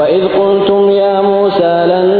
[0.00, 2.10] وإذ قلتم يا موسى لن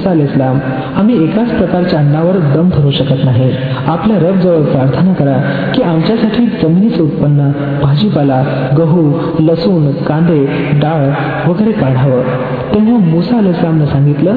[0.00, 0.58] मुसा इस्लाम
[0.96, 3.52] आम्ही एकाच प्रकारच्या अन्नावर दम धरू शकत नाही.
[3.86, 5.36] आपल्या रब जवळ प्रार्थना करा
[5.74, 7.50] की आमच्यासाठी जमिनीचं उत्पन्न
[7.82, 8.42] भाजीपाला
[8.78, 10.44] गहू लसूण कांदे
[10.80, 11.04] डाळ
[11.50, 12.22] वगैरे काढावं.
[12.74, 14.36] तेव्हा मुसा अल इस्लामनं सांगितलं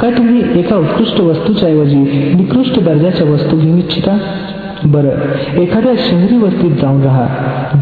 [0.00, 4.18] का तुम्ही एका उत्कृष्ट वस्तूच्या ऐवजी निकृष्ट दर्जाच्या वस्तू घेऊ इच्छिता?
[4.86, 7.26] बरं एखाद्या शहरी वस्तीत जाऊन राहा.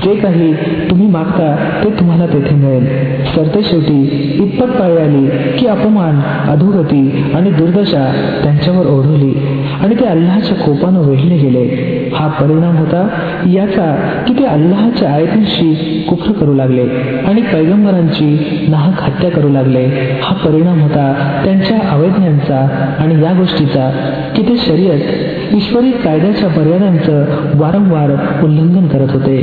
[0.03, 0.53] जे काही
[0.91, 2.87] तुम्ही मागता ते तुम्हाला तेथे मिळेल.
[3.35, 4.03] सरते शेवटी
[4.45, 5.27] इतपत पाळी आली
[5.59, 8.05] की अपमान अधोगती आणि दुर्दशा
[8.45, 9.35] त्यांच्यावर ओढवली
[9.81, 11.65] आणि ते अल्लाच्या कोपानं वेढले गेले.
[12.15, 13.09] हा परिणाम होता
[13.53, 13.95] याचा
[14.29, 15.75] की ते अल्लाच्या आयतींशी
[16.09, 16.83] कुफर करू लागले
[17.27, 19.85] आणि पैगंबरांची नाहक हत्या करू लागले.
[20.23, 21.13] हा परिणाम होता
[21.45, 22.67] त्यांच्या अवैज्ञांचा
[22.99, 23.91] आणि या गोष्टीचा
[24.37, 25.01] की ते शर्यत
[25.58, 27.16] ईश्वरी कायद्याच्या मर्यादांचं
[27.60, 28.10] वारंवार
[28.46, 29.38] उल्लंघन करत होते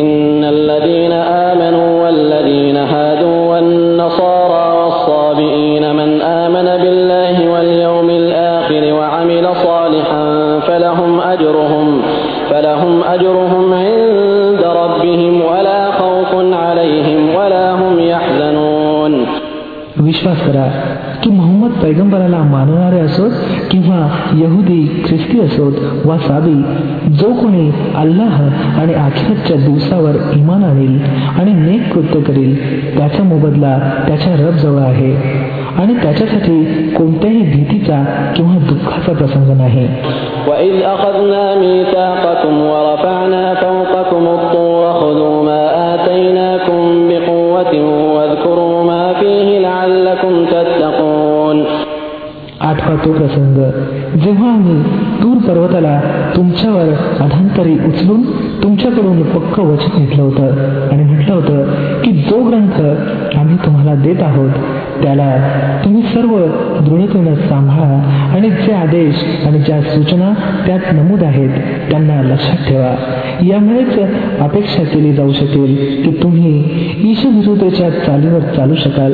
[0.00, 1.12] إن الذين
[1.50, 6.10] آمنوا والذين هادوا والنصارى والصابئين من
[6.42, 10.26] آمن بالله واليوم الآخر وعمل صالحا
[10.66, 11.86] فلهم أجرهم
[12.50, 16.30] فلهم أجرهم عند ربهم ولا خوف
[16.66, 19.12] عليهم ولا هم يحزنون
[20.08, 20.66] विश्वास करा
[21.23, 23.31] की मोहम्मद पैगंबराला मानणारे असोत
[23.71, 25.73] किंवा यहुदी ख्रिस्ती असोत
[26.05, 26.63] वा साबी
[27.13, 28.43] जो कोणी अल्लाह
[28.81, 30.99] आणि आखिरच्या दिवसावर इमान आणील
[31.39, 32.55] आणि नेक कृत्य करील
[32.97, 35.15] त्याचा मोबदला त्याच्या रब जवळ आहे.
[35.77, 36.63] आणि त्याच्यासाठी
[36.97, 39.87] कोणत्याही भीतीचा किंवा दुःखाचा प्रसंग नाही.
[52.89, 53.55] होता तो प्रसंग.
[54.19, 54.83] जेव्हा आम्ही
[55.23, 56.01] तूर पर्वताला
[56.35, 56.87] तुमच्यावर
[57.19, 58.21] अधांतरी उचलून
[58.63, 60.47] तुमच्याकडून पक्क वचन घेतलं होतं
[60.91, 61.63] आणि म्हटलं होतं
[62.01, 62.81] की जो ग्रंथ
[63.37, 64.49] आम्ही तुम्हाला देत आहोत
[65.03, 65.35] त्याला
[65.85, 66.37] तुम्ही सर्व
[66.81, 70.33] दृढतेनं सांभाळा आणि जे आदेश आणि ज्या सूचना
[70.65, 71.49] त्यात नमूद आहेत
[71.91, 72.95] त्यांना लक्षात ठेवा.
[73.43, 73.99] यामुळेच
[74.39, 76.63] अपेक्षा केली जाऊ शकेल की तुम्ही
[77.11, 79.13] ईशविरुद्धच्या चालीवर चालू शकाल.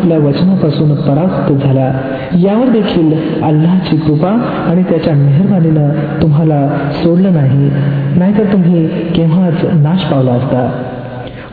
[0.00, 1.92] आपल्या वचनापासून परास्त झाला.
[2.38, 3.12] यावर देखील
[3.42, 4.30] अल्लाची कृपा
[4.68, 5.88] आणि त्याच्या मेहरबानीनं
[6.22, 7.70] तुम्हाला सोडलं नाही.
[8.18, 10.82] नाहीतर तुम्ही केव्हाच नाश पावला असता.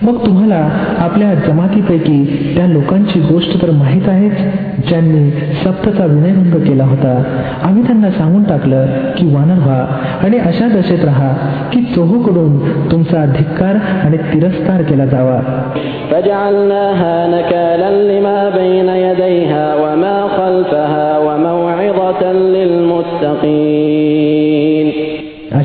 [0.02, 0.56] मग तुम्हाला
[0.98, 5.30] आपल्या जमातीपैकी त्या लोकांची गोष्ट तर माहीत आहेच ज्यांनी
[5.64, 7.12] सप्तचा विनयभंग केला होता
[7.62, 8.86] आम्ही त्यांना सांगून टाकलं
[9.18, 9.80] की वानर व्हा
[10.22, 11.32] आणि अशा दशेत राहा
[11.72, 12.58] की चोहूकडून
[12.90, 15.40] तुमचा धिक्कार आणि तिरस्कार केला जावा
[16.10, 22.85] فجعلناها نكالا لما بين يديها وما خلفها وموعظة للمتقين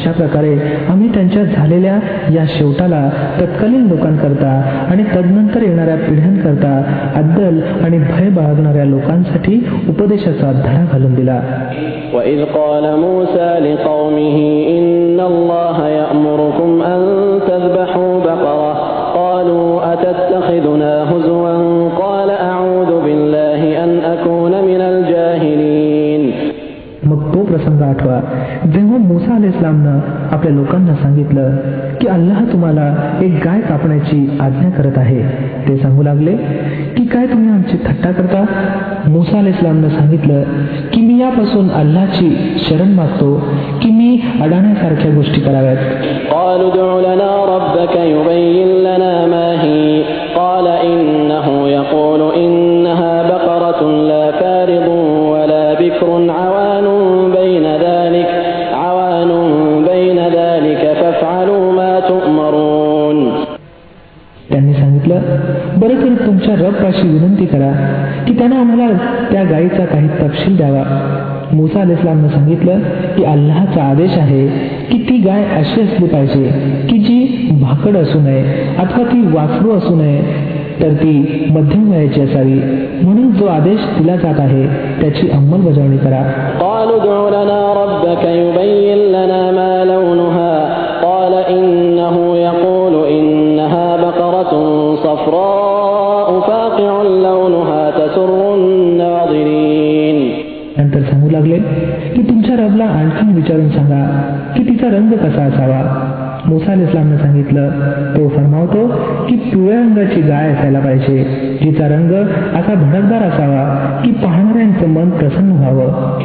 [0.02, 0.54] अशा प्रकारे
[0.90, 2.00] आम्ही त्यांच्या झालेल्या
[2.34, 3.02] या शेवटाला
[3.40, 4.52] तत्कालीन लोकांकरता
[4.92, 6.74] आणि तदनंतर येणाऱ्या पिढ्यांकरता
[7.16, 11.40] अद्दल आणि भय बाळगणाऱ्या लोकांसाठी उपदेशाचा धडा घालून दिला
[12.14, 14.38] وإذ قال موسى لقومه
[14.78, 17.02] إن الله يأمركم أن
[17.50, 18.74] تذبحوا بقرة
[19.14, 21.54] قالوا أتتخذنا هزوا
[22.04, 26.24] قال أعوذ بالله أن أكون من الجاهلين
[27.04, 28.18] मग तो प्रसंग आठवा
[28.67, 29.99] जेव्हा मुसा अल इस्लामनं
[30.33, 31.57] आपल्या लोकांना सांगितलं
[32.01, 35.23] की अल्लाह तुम्हाला एक गाय कापण्याची आज्ञा करत आहे
[35.69, 36.33] ते सांगू लागले
[36.97, 38.45] की काय तुम्ही आमची थट्टा करता?
[39.07, 40.43] मुसा अल इस्लामनं सांगितलं
[40.93, 43.35] की मी यापासून अल्लाची शरण मागतो
[43.83, 45.77] की मी अडाण्यासारख्या गोष्टी कराव्यात.
[66.92, 67.72] तुमच्या रबपाशी विनंती करा
[68.28, 68.88] की त्यानं आम्हाला
[69.32, 70.84] त्या गायीचा काही तपशील द्यावा
[71.52, 72.80] मुसा अल इस्लामनं सांगितलं
[73.18, 74.48] की अल्लाचा आदेश आहे
[74.92, 76.52] की ती गाय अशी असली पाहिजे
[76.90, 78.44] की जी भाकड असू नये
[78.80, 80.22] अथवा ती वासरू असू नये
[80.82, 82.62] तर ती मध्यम वयाची असावी
[83.04, 84.68] म्हणून जो आदेश दिला जात आहे
[85.02, 86.24] त्याची अंमलबजावणी करा
[86.62, 87.28] قالوا ادع
[102.17, 106.09] की तुमच्या रबला आणखी विचारून सांगा की तिचा रंग कसा असावा?
[106.47, 107.71] मुसा अल इस्लामनं सांगितलं
[108.17, 108.87] तो फरमावतो
[109.29, 111.25] की पिवळ्या रंगाची गाय असायला पाहिजे
[111.63, 112.13] जिचा रंग
[112.57, 116.19] असा भडकदार असावा की पाहणाऱ्यांचं मन प्रसन्न व्हावं.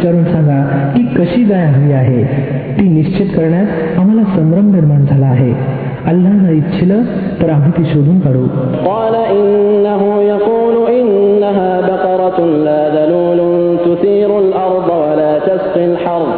[0.00, 2.22] विचारून सांगा की कशी गाय हवी आहे
[2.78, 5.52] ती निश्चित करण्यात आम्हाला संभ्रम निर्माण झाला आहे
[6.06, 7.02] अल्लानं इच्छिलं
[7.42, 8.46] तर आम्ही ती शोधून काढू
[8.86, 13.40] قال إنه يقول إنها بقرة لا ذلول
[13.86, 16.34] تثير الأرض ولا تسقي الحرث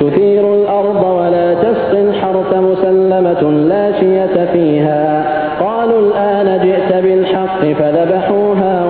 [0.00, 5.24] تثير الأرض ولا تسقي الحرث مسلمة لا شية فيها
[5.60, 8.89] قالوا الآن جئت بالحق فذبحوها وما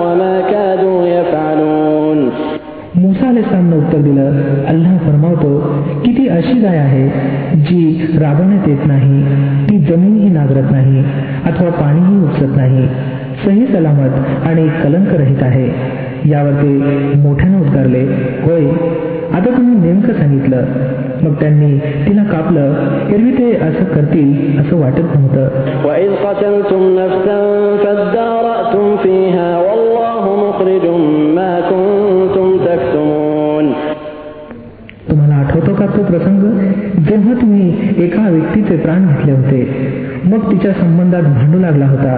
[2.96, 4.26] मुसा अलेस्लामनं उत्तर दिलं
[4.66, 5.58] अल्लाह फरमावतो
[6.04, 7.08] की ती अशी गाय आहे
[7.56, 9.22] जी राबवण्यात येत नाही
[9.70, 10.98] ती जमीनही नागरत नाही
[11.44, 12.88] अथवा पाणीही उपसत नाही
[13.44, 15.68] सही सलामत आणि कलंकरहित आहे.
[16.30, 16.78] यावर ते
[17.14, 18.00] मोठ्यानं उद्गारले
[18.42, 18.66] होय
[19.32, 20.64] आता तुम्ही नेमकं सांगितलं.
[21.22, 22.72] मग त्यांनी तिला कापलं
[23.10, 25.48] एरवी ते असं करतील असं वाटत नव्हतं.
[35.82, 36.40] का तो प्रसंग
[37.02, 39.76] जेव्हा तुम्ही एका व्यक्तीचे प्राण घेतले होते
[40.24, 42.12] मग तिच्या संबंधात भांडू लागला होता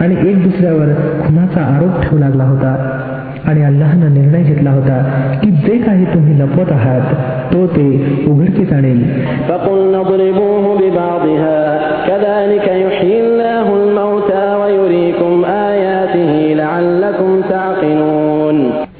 [0.00, 0.86] आणि एक दुसऱ्यावर
[1.26, 3.00] खुनाचा आरोप ठेवू लागला होता.
[3.44, 4.98] आणि अल्लाहनं निर्णय घेतला होता
[5.42, 7.14] की जे काही तुम्ही लपवत आहात
[7.52, 9.26] तो ते उघडकीस आणेल.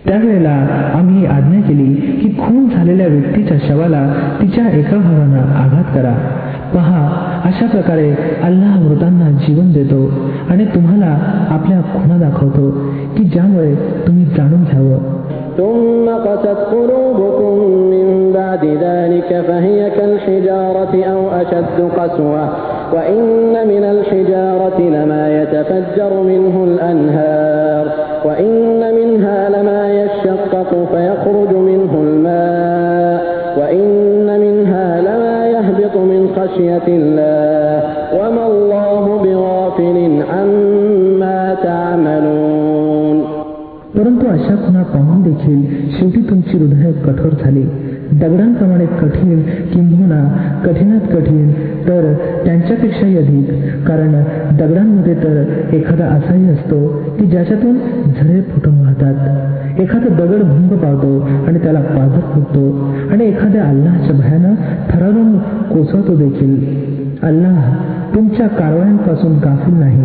[0.07, 1.90] त्यावेळेला आम्ही आज्ञा केली
[2.40, 6.14] खून झालेल्या व्यक्तीच्या शवाला तिच्या एका भावानं आघात करा
[6.74, 7.02] पहा
[7.46, 8.10] अशा प्रकारे
[8.44, 10.12] अल्लाह मृतांना जीवन देतो
[10.50, 11.18] आणि तुम्हाला
[11.50, 12.70] आपल्या खुणा दाखवतो
[13.18, 13.76] की ज्यामुळे
[14.08, 15.14] तुम्ही जाणून घ्यावं
[15.58, 17.54] ثم قست قلوبكم
[17.90, 22.50] من بعد ذلك فهي كالحجارة أو أشد قسوة
[22.94, 27.86] وإن من الحجارة لما يتفجر منه الأنهار
[28.26, 33.20] وإن منها لما يشقق فيخرج منه الماء
[33.60, 37.84] وإن منها لما يهبط من خشية الله
[38.20, 39.98] وما الله بغافل
[40.34, 43.18] عما تعملون
[43.96, 45.60] परंतु अशा खुणा पाहून देखील
[45.98, 47.64] शेवटी तुमची हृदय कठोर झाली
[48.13, 51.51] दगडांप्रमाणे कठीण किंबहुना कठीणात कठीण
[51.89, 52.13] तर
[52.45, 53.49] त्यांच्यापेक्षाही अधिक.
[53.89, 54.13] कारण
[54.59, 56.89] दगडांमध्ये तर एखादा असाही असतो
[57.19, 57.75] की ज्याच्यातून
[58.21, 59.81] झरे फुटून वाहतात.
[59.81, 64.55] एखादा दगड भंग पावतो आणि त्याला पाझर फुटतो आणि एखाद्या अल्लाच्या भयानं
[64.91, 66.77] थरारून कोसळतो देखील.
[67.23, 67.75] अल्लाह
[68.15, 70.03] तुमच्या कारवायांपासून गाफील नाही.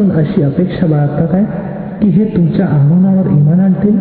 [0.00, 1.44] तुमच्यापासून अशी अपेक्षा बाळगतात आहे
[2.02, 3.96] की हे तुमच्या आव्हानावर इमान आणतील?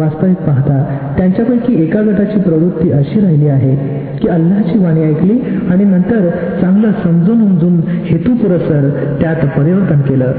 [0.00, 0.84] वास्तविक पाहता
[1.18, 3.76] त्यांच्यापैकी एका गटाची प्रवृत्ती अशी राहिली आहे
[4.18, 5.38] की अल्लाची वाणी ऐकली
[5.70, 6.28] आणि नंतर
[6.60, 8.88] चांगलं समजून उमजून हेतुपुरसर
[9.20, 10.32] त्यात परिवर्तन केलं.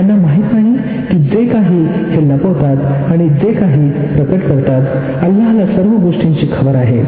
[0.00, 0.74] त्यांना माहीत नाही
[1.10, 4.82] की जे काही हे लपवतात आणि जे काही प्रकट करतात
[5.22, 6.98] अल्लाहला सर्व गोष्टींची खबर आहे.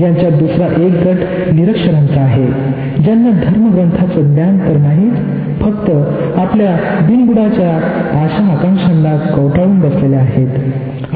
[0.00, 2.46] यांच्यात दुसरा एक गट निरक्षरांचा आहे.
[3.02, 5.10] ज्यांना धर्मग्रंथाचं ज्ञान तर नाही
[5.60, 5.90] फक्त
[6.38, 6.76] आपल्या
[7.08, 7.76] बिनबुडाच्या
[8.24, 10.48] आशा आकांक्षांना कवटाळून बसलेल्या आहेत.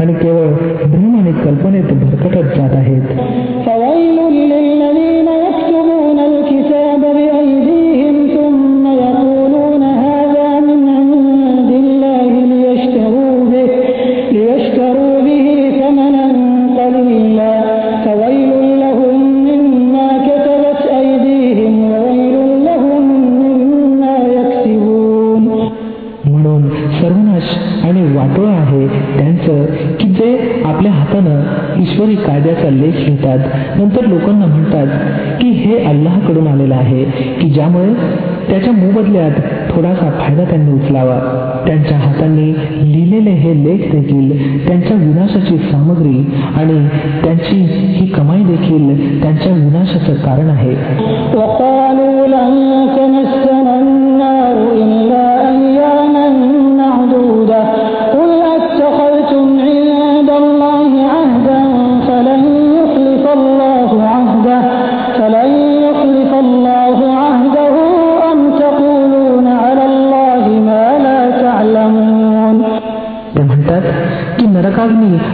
[0.03, 0.47] आणि केवळ
[0.85, 3.03] भ्रम आणि कल्पनेत भरकटत जात आहेत.
[27.93, 29.65] आणि वाटोळा आहे त्यांचं
[30.01, 33.39] की जे आपल्या हातानं ईश्वरी कायद्याचा लेख लिहितात.
[33.79, 34.87] नंतर लोकांना म्हणतात
[35.41, 37.05] की हे अल्लाहकडून आलेलं आहे
[37.41, 37.95] की ज्यामुळे
[38.49, 39.31] त्याच्या मोबदल्यात
[39.71, 41.19] थोडासा फायदा त्यांनी उचलावा.
[41.67, 42.53] त्यांच्या हातांनी
[42.93, 46.19] लिहिलेले हे लेख देखील त्यांच्या विनाशाची सामग्री
[46.57, 46.89] आणि
[47.25, 47.57] त्यांची
[47.99, 50.75] ही कमाई देखील त्यांच्या विनाशाचं कारण आहे.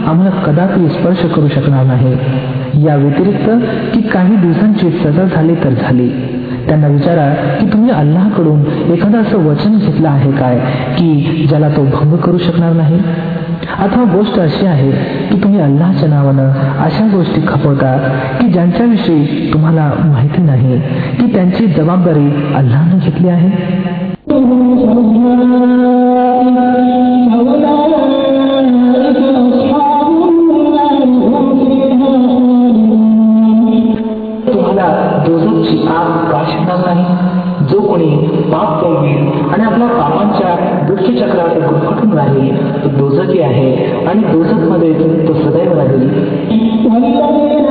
[0.09, 2.13] आम्हाला कदापि स्पर्श करू शकणार नाही.
[2.85, 3.49] या व्यतिरिक्त
[3.93, 6.09] की काही दिवसांची सजा झाली तर झाली.
[6.67, 8.61] त्यांना विचारा की तुम्ही अल्लाहकडून
[8.93, 10.59] एखादं असं वचन घेतलं आहे काय
[10.97, 12.99] की ज्याला तो भंग करू शकणार नाही?
[13.79, 14.91] अथवा गोष्ट अशी आहे
[15.29, 16.49] की तुम्ही अल्लाहच्या नावानं
[16.85, 17.97] अशा गोष्टी खपवता
[18.41, 20.79] की ज्यांच्याविषयी तुम्हाला माहिती नाही
[21.19, 23.49] की त्यांची जबाबदारी अल्लाहनं घेतली आहे?
[37.99, 40.55] नाही पाप कळवेल आणि आपल्या पापांच्या
[40.87, 43.73] दुष्टचक्रात गुफटून राहील तो दोजकी आहे
[44.05, 44.93] आणि दोजकमध्ये
[45.27, 47.68] तो सदैव राहील.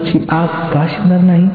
[0.00, 1.48] दोजकची आग का शिकणार नाही.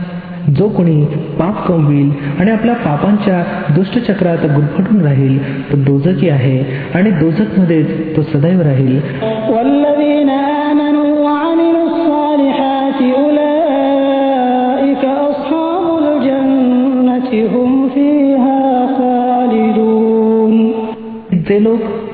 [0.54, 1.06] जो कोणी
[1.40, 2.10] पाप कमविल
[2.40, 3.44] आणि आपल्या पापांच्या
[3.76, 5.38] दुष्टचक्रात गुरफटून राहील
[5.72, 6.60] तो दोजकी आहे
[6.94, 9.00] आणि दोजक मध्येच तो सदैव राहील.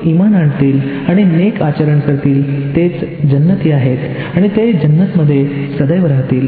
[0.03, 0.79] इमान आणतील
[1.09, 2.39] आणि नेक आचरण करतील
[2.75, 2.95] तेच
[3.31, 3.97] जन्नती आहेत
[4.35, 5.41] आणि ते जन्नत मध्ये
[5.79, 6.47] सदैव राहतील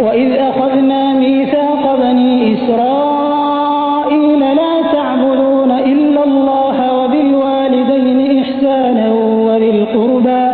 [0.00, 9.06] وإذ أخذنا ميثاق بني إسرائيل لا تعبدون إلا الله وبالوالدين إحسانا
[9.46, 10.44] وذي القربى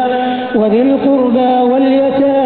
[0.61, 2.39] وذي القربى واليتامى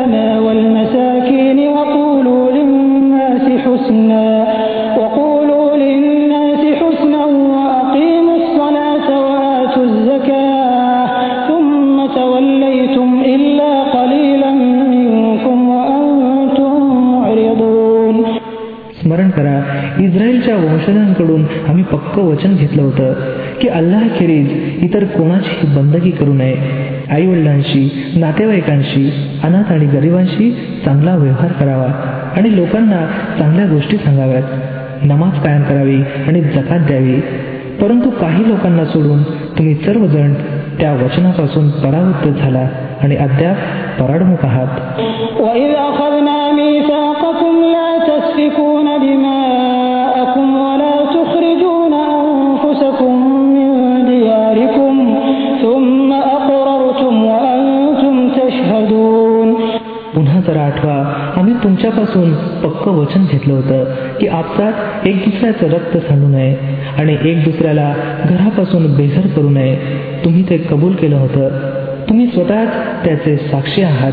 [22.18, 23.14] आम्ही पक्क वचन घेतलं होतं
[23.62, 26.56] की अल्लाखेरीज इतर कोणाची बंदगी करू नये.
[27.10, 29.12] आई वडिलांशी नातेवाईकांशी
[29.44, 30.52] अनाथ आणि गरिबांशी
[30.86, 31.88] चांगला व्यवहार करावा
[32.38, 33.06] आणि लोकांना
[33.40, 34.44] चांगल्या गोष्टी सांगाव्यात.
[35.04, 37.22] नमाज कायम करावी आणि जकात द्यावी.
[37.82, 40.34] परंतु काही लोकांना सोडून तुम्ही सर्वजण
[40.80, 42.70] त्या वचनापासून परावृत्त झाला
[43.02, 43.56] आणि अद्याप
[44.02, 45.02] पराडमुख आहात.
[61.66, 63.84] तुमच्यापासून पक्क वचन घेतलं होतं
[64.20, 66.58] की आपसात एक दुसऱ्याचं रक्त सांडू नये
[66.98, 67.94] आणि एक दुसऱ्याला
[68.30, 69.76] घरापासून बेघर करू नये.
[70.26, 71.50] तुम्ही ते कबूल केलं होतं.
[72.10, 72.70] तुम्ही स्वतःच
[73.06, 74.12] त्याचे साक्षी आहात.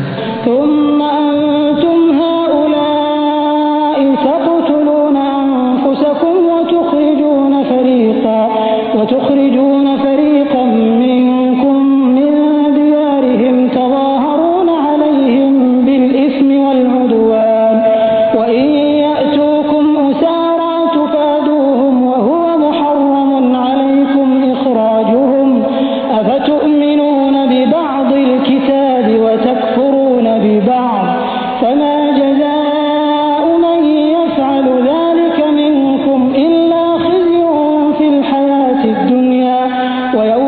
[40.18, 40.41] ويوم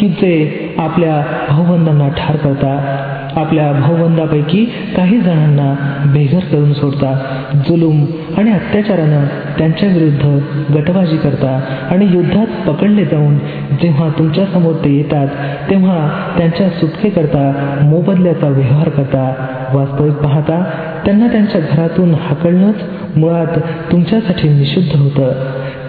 [0.00, 4.64] की ते आपल्या भाऊबंधांना ठार करतात आपल्या भाऊबंदापैकी
[4.96, 5.74] काही जणांना
[6.06, 8.04] बेघर करून सोडतात जुलूम
[8.38, 9.24] आणि अत्याचारानं
[9.58, 13.38] त्यांच्या विरुद्ध गटबाजी करता आणि युद्धात पकडले जाऊन
[13.82, 15.28] जेव्हा तुमच्यासमोर ते येतात
[15.70, 17.52] तेव्हा त्यांच्या सुटकेकरता
[17.82, 19.32] मोबदल्याचा व्यवहार करता.
[19.74, 20.64] वास्तविक पाहता
[21.04, 22.74] त्यांना त्यांच्या घरातून हाकलणंच
[23.16, 23.58] मुळात
[23.92, 25.32] तुमच्यासाठी निषिद्ध होतं.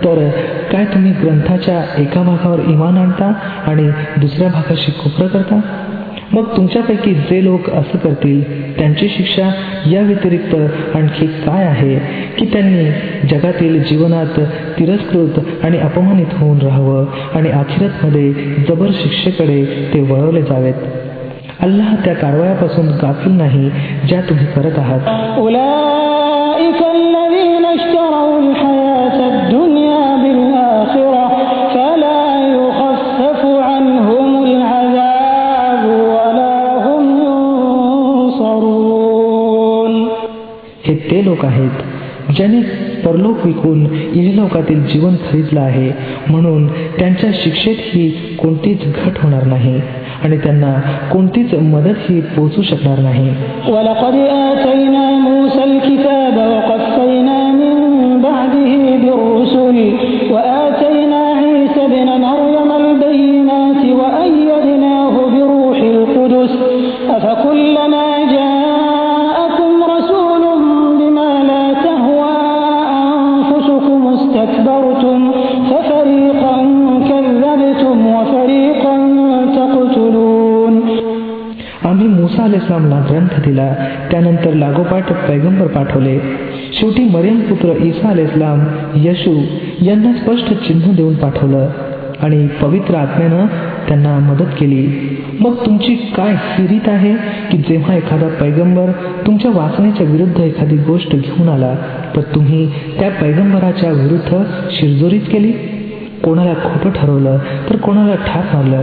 [0.06, 0.30] तर
[0.72, 3.34] काय तुम्ही ग्रंथाच्या एका भागावर इमान आणता
[3.68, 5.60] आणि दुसऱ्या भागाशी कुप्र करता?
[6.34, 8.42] मग तुमच्यापैकी जे लोक असं करतील
[8.78, 9.50] त्यांची शिक्षा
[9.92, 10.56] या व्यतिरिक्त
[10.96, 11.96] आणखी काय आहे
[12.38, 12.86] की त्यांनी
[13.28, 14.40] जगातील जीवनात
[14.80, 18.34] तिरस्कृत आणि अपमानित होऊन राहावं आणि अखेरतमध्ये
[18.70, 20.74] जबर शिक्षेकडे ते वळवले जावेत?
[21.60, 23.70] अल्लाह त्या कारवायापासून गाफील नाही
[24.08, 25.00] ज्या तुम्ही करत आहात.
[41.09, 41.71] ते लोक आहेत
[42.37, 42.61] ज्यांनी
[43.05, 45.93] परलोक विकून इहलोकातील जीवन खरीदलं आहे
[46.29, 49.81] म्हणून त्यांच्या शिक्षेत ही कोणतीच घट होणार नाही
[50.23, 50.75] आणि त्यांना
[51.13, 53.29] कोणतीच मदत ही पोचू शकणार नाही
[53.69, 54.15] ولقد
[75.71, 76.57] ففريقا
[77.09, 78.95] كذبتم وفريقا
[79.57, 80.75] تقتلون
[81.85, 83.67] आम्ही मुसा अल इस्लामला ग्रंथ दिला
[84.11, 86.15] त्यानंतर लागोपाठ पैगंबर पाठवले
[86.79, 88.61] शेवटी मरियम पुत्र ईसा अल इस्लाम
[89.05, 89.35] यशू
[89.83, 91.67] यांना स्पष्ट चिन्ह देऊन पाठवलं
[92.23, 93.47] आणि पवित्र आत्म्यानं
[93.89, 94.83] त्यांना मदत केली
[95.41, 97.15] मग तुमची काय ही रीत आहे
[97.51, 98.91] की जेव्हा एखादा पैगंबर
[99.27, 101.75] तुमच्या वासनेच्या विरुद्ध एखादी गोष्ट घेऊन आला
[102.16, 105.52] तर तुम्ही त्या पैगंबराच्या विरुद्ध शिरजोरीत केली?
[106.24, 107.38] कोणाला खोट ठरवलं?
[107.70, 108.82] तर कोणाला ठाप मारलं?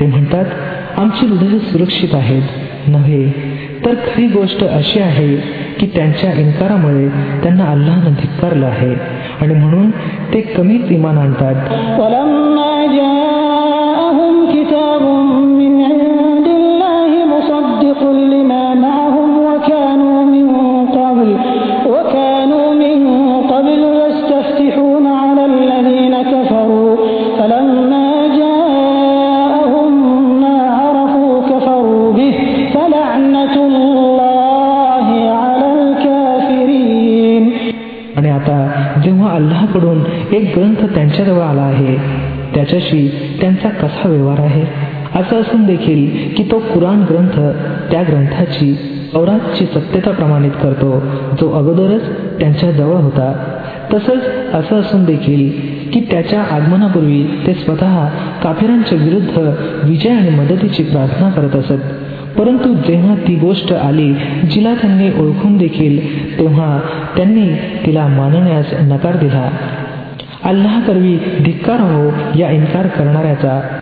[0.00, 0.44] ते म्हणतात
[0.96, 2.42] आमची हृदय सुरक्षित आहेत.
[2.88, 3.52] नव्हे
[3.84, 5.36] तर खरी गोष्ट अशी आहे
[5.80, 7.08] की त्यांच्या इन्कारामुळे
[7.42, 8.94] त्यांना अल्लानं धिक्कारलं आहे.
[9.40, 9.90] आणि म्हणून
[10.34, 11.54] ते कमीच इमान आणतात.
[42.54, 43.08] त्याच्याशी
[43.40, 44.92] त्यांचा कसा व्यवहार आहे?
[45.14, 47.52] असं असून देखील की तो कुराण ग्रंथ
[47.90, 48.76] त्या ग्रंथाची
[49.14, 51.02] औरातची सत्यता प्रमाणित करतो
[51.40, 52.02] जो अगोदरच
[52.40, 53.32] त्यांच्या जवळ होता.
[53.94, 54.22] तसंच
[54.54, 55.50] असं असून देखील
[55.90, 58.06] की त्याच्या आगमनापूर्वी ते स्वतः
[58.42, 61.78] काफिरांच्या विरुद्ध विजय आणि मदतीची प्रार्थना करत असत.
[62.38, 64.12] परंतु जेव्हा ती गोष्ट आली
[64.50, 65.98] जिला त्यांनी ओळखून देखील
[66.38, 66.80] तेव्हा
[67.16, 67.48] त्यांनी
[67.86, 69.50] तिला मानण्यास नकार दिला.
[70.44, 73.78] अल्लाह करवी धिक्कार हो या इन्कार करणाऱ्याचा.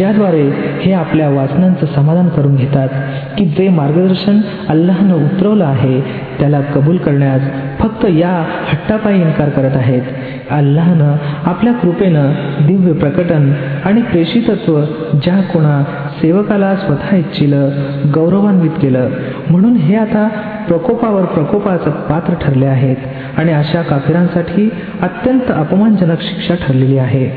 [0.00, 0.50] ज्याद्वारे
[0.82, 2.88] हे आपल्या वाचनांचं समाधान करून घेतात
[3.38, 6.00] की जे मार्गदर्शन अल्लाहनं उतरवलं आहे
[6.38, 7.42] त्याला कबूल करण्यास
[7.78, 10.02] फक्त या हट्टापायी इन्कार करत आहेत.
[10.50, 12.32] अल्लाहनं आपल्या कृपेनं
[12.66, 13.52] दिव्य प्रकटन
[13.84, 14.80] आणि प्रेषितत्व
[15.14, 15.84] ज्या कोणा
[16.20, 17.70] सेवकाला स्वतः इच्छिलं
[18.14, 19.08] गौरवान्वित केलं
[19.50, 20.28] म्हणून हे आता
[20.68, 22.96] प्रकोपावर प्रकोपाचं पात्र ठरले आहेत.
[23.36, 24.70] आणि अशा काफिरांसाठी
[25.02, 27.30] अत्यंत अपमानजनक शिक्षा ठरलेली आहे.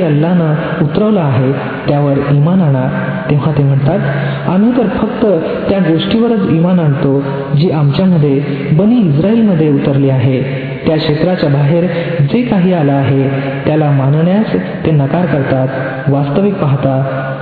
[0.00, 1.52] काही अल्लानं उतरवलं आहे
[1.88, 2.86] त्यावर इमान आणा
[3.30, 5.26] तेव्हा ते म्हणतात आम्ही तर फक्त
[5.68, 7.20] त्या गोष्टीवरच इमान आणतो
[7.56, 8.38] जी आमच्यामध्ये
[8.72, 10.42] बनी इस्रायलमध्ये उतरली आहे.
[10.86, 11.86] त्या क्षेत्राच्या बाहेर
[12.32, 13.28] जे काही आलं आहे
[13.66, 14.54] त्याला मानण्यास
[14.86, 16.96] ते नकार करतात वास्तविक पाहता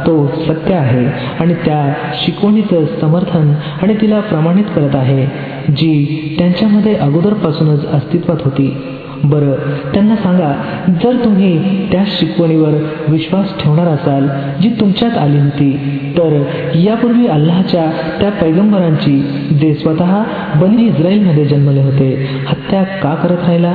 [0.07, 1.07] तो सत्य आहे
[1.41, 1.81] आणि त्या
[2.15, 5.27] शिकवणीचं समर्थन आणि तिला प्रमाणित करत आहे
[5.73, 8.98] जी त्यांच्यामध्ये अगोदरपासूनच अस्तित्वात होती.
[9.25, 9.53] बरं
[9.95, 10.53] त्यांना सांगा
[11.03, 12.71] जर तुम्ही त्या शिकवणीवर
[13.09, 14.29] विश्वास ठेवणार असाल
[14.63, 15.73] जी तुमच्यात आली होती
[16.19, 16.43] तर
[16.75, 19.21] यापूर्वी अल्लाहच्या त्या पैगंबरांची
[19.61, 20.23] जे स्वतः
[20.61, 23.75] बनी इस्रायलमध्ये जन्मले होते हत्या का करत राहिला?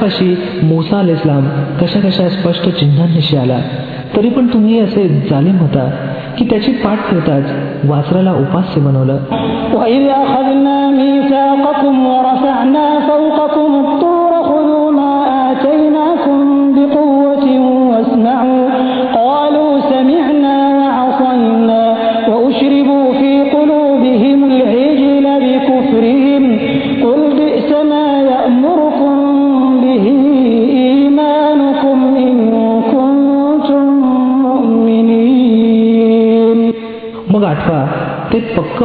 [0.00, 1.48] तुमच्यापाशी मुसा अल इस्लाम
[1.80, 3.58] कशा कशा स्पष्ट चिन्हांनिशी आला.
[4.16, 5.90] तरी पण तुम्ही असे जालिम होता
[6.38, 7.44] की त्याची पाठ फिरताच
[7.84, 9.16] वासराला उपास्य बनवलं.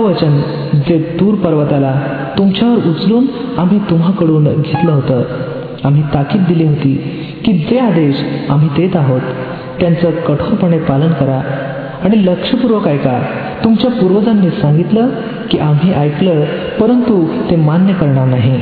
[0.06, 0.42] वचन
[0.74, 1.96] जे तूर पर्वताला
[2.38, 3.26] तुमच्यावर उचलून
[3.58, 5.24] आम्ही तुम्हाकडून घेतलं होतं.
[5.84, 6.94] आम्ही ताकीद दिली होती
[7.46, 8.16] की जे आदेश
[8.50, 9.22] आम्ही देत आहोत
[9.80, 11.42] त्यांचं कठोरपणे पालन करा
[12.04, 13.22] आणि लक्षपूर्वक ऐका.
[13.64, 15.10] तुमच्या पूर्वजांनी सांगितलं
[15.52, 16.46] की आम्ही ऐकलं
[16.80, 18.62] परंतु ते मान्य करणार नाही.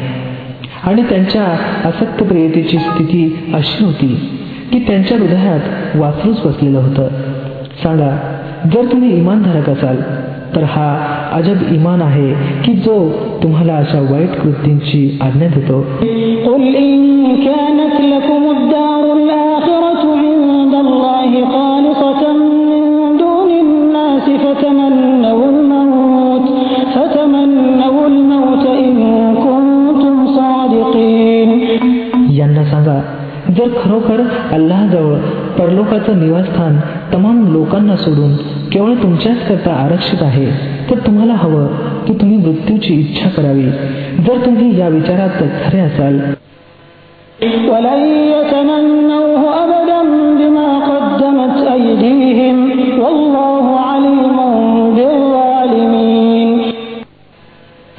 [0.84, 1.44] आणि त्यांच्या
[1.90, 4.40] असक्तप्रियतेची स्थिती अशी होती
[4.72, 7.08] की त्यांच्या हृदयात वासरूच बसलेलं होतं.
[7.84, 8.18] सांगा
[8.74, 9.98] जर तुम्ही इमानधारक असाल
[10.56, 12.96] तर हा अजब इमान आहे की जो
[13.44, 15.80] तुम्हाला अशा वाईट कृतींची आज्ञा देतो?
[32.32, 33.00] यांना सांगा
[33.58, 35.16] जर खरोखर अल्लाजवळ
[35.60, 36.78] परलोकाचं निवासस्थान
[37.14, 38.36] तमाम लोकांना सोडून
[38.72, 41.68] केवळ तुमच्याच करता आरक्षित आहे तर तुम्हाला हवं
[42.06, 43.64] की तुम्ही मृत्यूची इच्छा करावी.
[44.24, 46.20] जर तुम्ही या विचारात खरे असाल.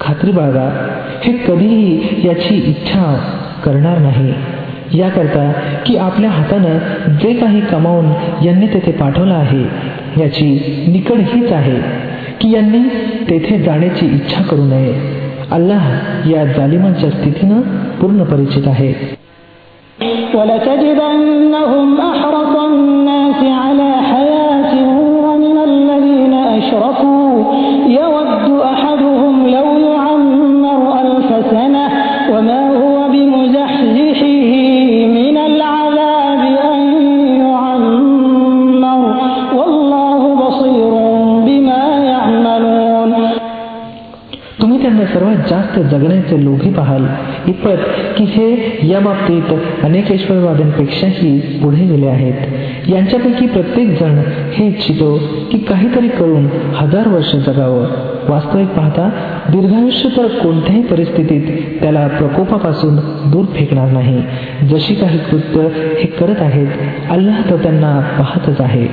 [0.00, 0.88] खात्री बाळगा
[1.24, 3.30] हे कधीही याची इच्छा
[3.64, 4.34] करणार नाही.
[4.98, 5.52] याकरता
[5.86, 6.78] की आपल्या हातानं
[7.14, 8.06] जे काही कमावून
[8.44, 9.64] यांनी तेथे पाठवलं आहे
[10.22, 12.13] याची निकड हीच आहे.
[12.40, 12.78] की यांनी
[13.30, 14.94] तेथे जाण्याची इच्छा करू नये.
[15.50, 15.90] अल्लाह
[16.30, 17.60] या जालिमांच्या स्थितीनं
[18.00, 19.24] पूर्ण परिचित आहे.
[20.34, 24.72] ولتجدنهم أحرص الناس على حياة
[25.24, 27.23] ومن الذين أشركوا
[45.74, 47.04] सर्वात जगण्याचे लोभी पाहाल.
[47.46, 47.78] इतपत
[48.16, 52.34] की हे या बाबतीत अनेकेश्वरवाद्यांपेक्षाही पुढे गेले आहेत.
[52.88, 54.20] यांच्यापैकी प्रत्येक जण
[54.52, 55.20] हे इच्छितो
[55.52, 57.86] की काहीतरी करून हजार वर्ष जगावं.
[58.28, 59.10] वास्तविक पाहता
[59.48, 62.96] दीर्घायुष्य तर कोणत्याही परिस्थितीत त्याला प्रकोपापासून
[63.30, 64.22] दूर फेकणार नाही.
[64.68, 66.68] जशी काही कृत्य हे करत आहेत
[67.10, 68.88] अल्लाह तर त्यांना पाहतच आहे.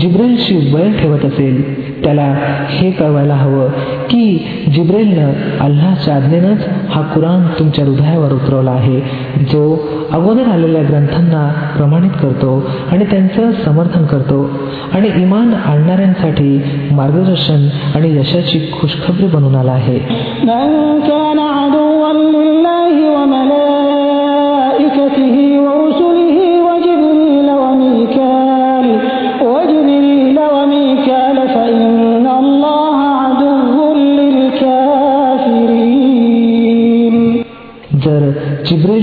[0.00, 2.34] जिब्रेलशी वैर ठेवत असेल त्याला
[2.68, 3.68] हे कळवायला हवं
[4.10, 9.00] की जिब्रेलनं अल्लाच्या आज्ञेनंच हा कुराण तुमच्या हृदयावर उतरवला आहे
[9.40, 14.50] जो अगोदर आलेल्या ग्रंथांना प्रमाणित करतो आणि त्यांचं समर्थन करतो.
[14.92, 19.98] आणि इमान आणणाऱ्यांसाठी मार्गदर्शन आणि यशाची खुशखबरी बनून आला आहे.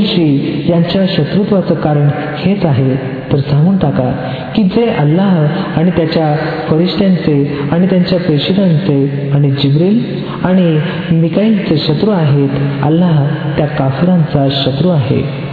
[0.02, 2.96] जिब्रेलशी यांच्या शत्रुत्वाचं कारण हेच आहे.
[3.32, 4.12] तर सांगून टाका
[4.56, 5.46] की जे अल्लाह
[5.80, 6.36] आणि त्याच्या
[6.70, 10.04] फरिश्त्यांचे आणि त्यांच्या प्रेषितांचे आणि जिब्रिल
[10.44, 10.80] आणि
[11.16, 12.50] मिकाईलचे शत्रू आहेत
[12.84, 13.26] अल्लाह
[13.58, 15.52] त्या काफिरांचा शत्रू आहे.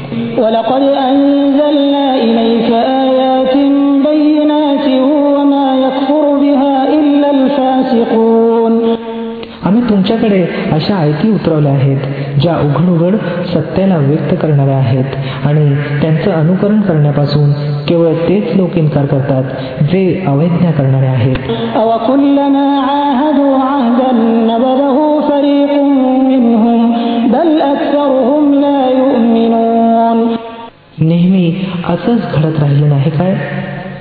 [10.88, 11.96] अशा आयती उतरवल्या आहेत
[12.40, 13.14] ज्या उघडउघड
[13.46, 15.04] सत्याला व्यक्त करणाऱ्या आहेत.
[15.44, 17.52] आणि त्यांचं अनुकरण करण्यापासून
[17.88, 19.44] केवळ तेच लोक इन्कार करतात
[19.84, 21.36] जे अवैज्ञा करणारे आहेत.
[31.00, 31.54] नेहमी
[31.88, 33.36] असंच घडत राहिलं नाही काय?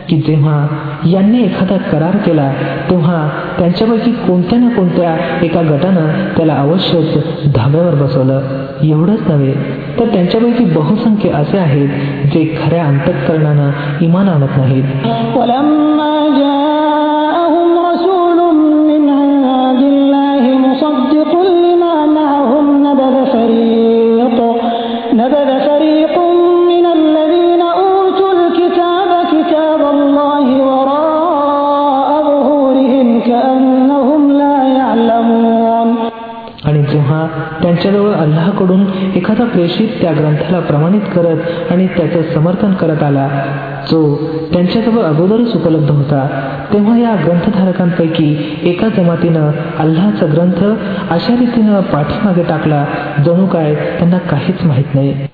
[0.09, 0.67] की जेव्हा
[1.05, 2.51] यांनी एखादा करार केला
[2.89, 7.17] तेव्हा त्यांच्यापैकी कोणत्या ना कोणत्या एका गटानं त्याला अवश्यच
[7.55, 8.41] धाब्यावर बसवलं.
[8.83, 9.53] एवढंच नव्हे
[9.99, 11.89] तर त्यांच्यापैकी बहुसंख्य असे आहेत
[12.33, 13.69] जे खऱ्या अंतःकरणानं
[14.01, 14.83] इमान आणत नाहीत.
[39.17, 43.27] एखादा प्रेषित त्या ग्रंथाला प्रमाणित करत आणि त्याचं समर्थन करत आला
[43.91, 43.99] जो
[44.53, 46.27] त्यांच्याजवळ अगोदरच उपलब्ध होता
[46.73, 50.63] तेव्हा या ग्रंथधारकांपैकी एका जमातीनं अल्लाहचा ग्रंथ
[51.09, 52.85] अशा रीतीनं पाठीमागे टाकला
[53.25, 55.27] जणू काय त्यांना काहीच माहीत नाही.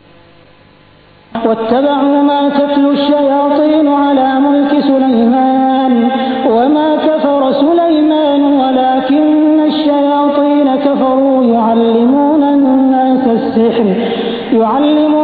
[14.54, 15.23] يعلم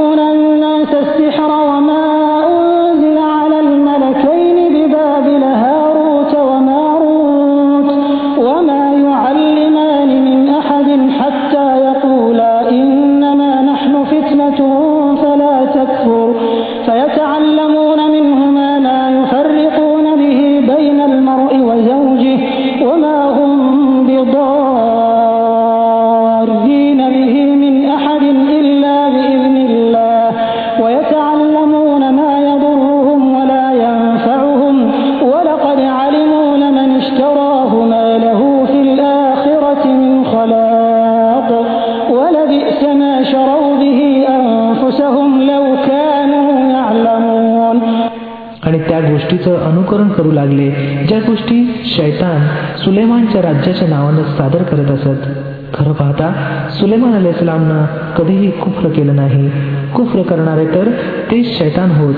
[56.79, 57.85] सुलेमान अलाइस्लामनं
[58.17, 59.47] कधीही कुफ्र केलं नाही.
[59.95, 60.89] कुफ्र करणारे तर
[61.31, 62.15] तेच शैतान होत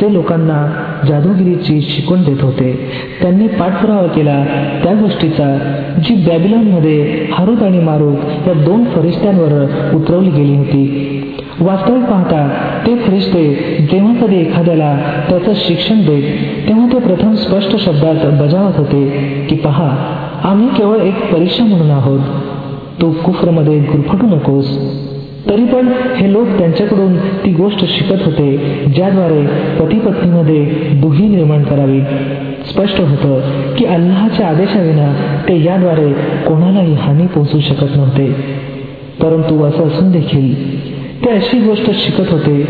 [0.00, 0.58] जे लोकांना
[1.08, 2.72] जादूगिरीची शिकवण देत होते.
[3.22, 4.36] त्यांनी पाठपुरावा केला
[4.84, 5.48] त्या गोष्टीचा
[6.04, 9.52] जी बॅबिलॉनमध्ये हारूत आणि मारूत या दोन फरिश्त्यांवर
[9.96, 11.20] उतरवली गेली होती.
[11.60, 12.48] वास्तविक पाहता
[12.86, 13.44] ते फरिश्ते
[13.90, 14.96] जेव्हा कधी एखाद्याला
[15.28, 19.04] त्याचं शिक्षण देत तेव्हा ते प्रथम स्पष्ट शब्दात बजावत होते
[19.50, 19.94] की पहा
[20.44, 22.20] आम्ही केवळ एक परीक्षा म्हणून आहोत.
[23.00, 24.78] तू कुफरमध्ये गुरफटू नकोस.
[25.48, 28.56] तरी पण हे लोक त्यांच्याकडून ती गोष्ट शिकत होते
[28.94, 29.46] ज्याद्वारे
[29.80, 32.00] पती पत्नीमध्ये दुही निर्माण करावी.
[32.70, 33.40] स्पष्ट होतं
[33.76, 35.14] की अल्लाच्या आदेशाविना
[35.48, 36.12] ते याद्वारे
[36.46, 38.26] कोणालाही हानी पोहोचू शकत नव्हते.
[39.22, 40.54] परंतु असं असून देखील
[41.24, 42.62] ते अशी गोष्ट शिकत होते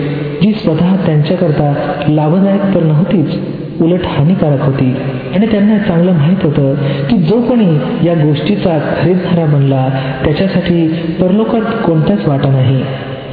[0.42, 1.74] जी स्वतः त्यांच्याकरता
[2.08, 3.34] लाभदायक तर नव्हतीच.
[3.80, 4.96] उलट हानिकारक होती.
[5.34, 6.74] आणि त्यांना चांगलं माहीत होतं
[7.10, 9.88] की जो कोणी या गोष्टीचा खरेदणारा बनला
[10.24, 10.88] त्याच्यासाठी
[11.20, 12.84] परलोकात कोणताच वाटा नाही.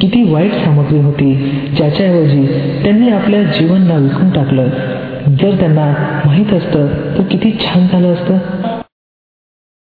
[0.01, 1.59] किती वाईट सामग्री होती.
[1.77, 2.47] ज्याच्याऐवजी
[2.83, 4.67] त्यांनी आपल्या जीवनाला विकून टाकलं.
[5.27, 5.93] जर त्यांना
[6.25, 8.37] माहीत असतं तर किती छान झालं असतं.